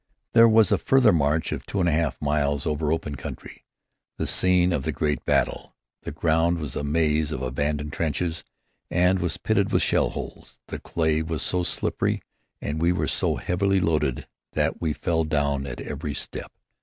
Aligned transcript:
There 0.33 0.49
was 0.49 0.71
a 0.71 0.79
further 0.79 1.13
march 1.13 1.51
of 1.51 1.63
two 1.67 1.79
and 1.79 1.87
a 1.87 1.91
half 1.91 2.19
miles 2.19 2.65
over 2.65 2.91
open 2.91 3.13
country, 3.17 3.63
the 4.17 4.25
scene 4.25 4.73
of 4.73 4.81
the 4.81 4.91
great 4.91 5.23
battle. 5.27 5.75
The 6.01 6.11
ground 6.11 6.57
was 6.57 6.75
a 6.75 6.83
maze 6.83 7.31
of 7.31 7.43
abandoned 7.43 7.93
trenches 7.93 8.43
and 8.89 9.19
was 9.19 9.37
pitted 9.37 9.71
with 9.71 9.83
shell 9.83 10.09
holes. 10.09 10.57
The 10.69 10.79
clay 10.79 11.21
was 11.21 11.43
so 11.43 11.61
slippery 11.61 12.23
and 12.59 12.81
we 12.81 12.91
were 12.91 13.05
so 13.05 13.35
heavily 13.35 13.79
loaded 13.79 14.25
that 14.53 14.81
we 14.81 14.91
fell 14.91 15.23
down 15.23 15.67
at 15.67 15.79
every 15.81 16.15
step. 16.15 16.51